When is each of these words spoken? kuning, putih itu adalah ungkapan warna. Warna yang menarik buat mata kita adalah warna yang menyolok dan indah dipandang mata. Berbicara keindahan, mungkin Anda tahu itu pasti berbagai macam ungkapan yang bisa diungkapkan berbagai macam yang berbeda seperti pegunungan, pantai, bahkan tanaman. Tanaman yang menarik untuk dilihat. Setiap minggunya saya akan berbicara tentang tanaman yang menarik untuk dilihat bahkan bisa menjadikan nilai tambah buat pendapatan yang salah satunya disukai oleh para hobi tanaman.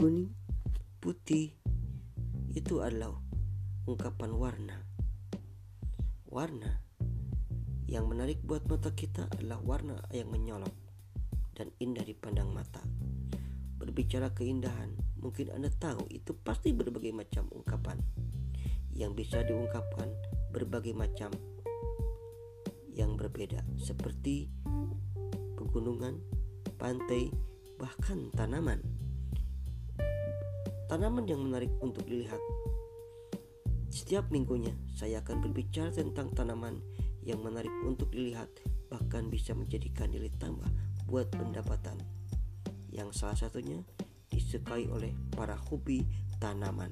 kuning, 0.00 0.32
putih 0.96 1.52
itu 2.56 2.80
adalah 2.80 3.12
ungkapan 3.84 4.32
warna. 4.32 4.80
Warna 6.24 6.80
yang 7.84 8.08
menarik 8.08 8.40
buat 8.40 8.64
mata 8.64 8.96
kita 8.96 9.28
adalah 9.28 9.60
warna 9.60 10.00
yang 10.08 10.32
menyolok 10.32 10.72
dan 11.52 11.68
indah 11.84 12.00
dipandang 12.00 12.48
mata. 12.48 12.80
Berbicara 13.76 14.32
keindahan, 14.32 14.96
mungkin 15.20 15.52
Anda 15.52 15.68
tahu 15.68 16.08
itu 16.08 16.32
pasti 16.32 16.72
berbagai 16.72 17.12
macam 17.12 17.52
ungkapan 17.52 18.00
yang 18.96 19.12
bisa 19.12 19.44
diungkapkan 19.44 20.08
berbagai 20.48 20.96
macam 20.96 21.28
yang 22.96 23.20
berbeda 23.20 23.60
seperti 23.76 24.48
pegunungan, 25.60 26.24
pantai, 26.80 27.28
bahkan 27.76 28.32
tanaman. 28.32 28.80
Tanaman 30.90 31.22
yang 31.22 31.46
menarik 31.46 31.70
untuk 31.78 32.02
dilihat. 32.02 32.42
Setiap 33.94 34.26
minggunya 34.34 34.74
saya 34.90 35.22
akan 35.22 35.38
berbicara 35.38 35.94
tentang 35.94 36.34
tanaman 36.34 36.82
yang 37.22 37.38
menarik 37.46 37.70
untuk 37.86 38.10
dilihat 38.10 38.50
bahkan 38.90 39.30
bisa 39.30 39.54
menjadikan 39.54 40.10
nilai 40.10 40.34
tambah 40.42 40.66
buat 41.06 41.30
pendapatan 41.30 41.94
yang 42.90 43.14
salah 43.14 43.38
satunya 43.38 43.78
disukai 44.34 44.90
oleh 44.90 45.14
para 45.30 45.54
hobi 45.54 46.02
tanaman. 46.42 46.90